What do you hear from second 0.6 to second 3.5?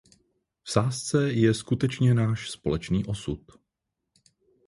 V sázce je skutečně náš společný osud.